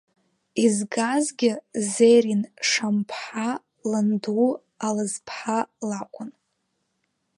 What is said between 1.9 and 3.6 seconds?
Зеррин Шамԥҳа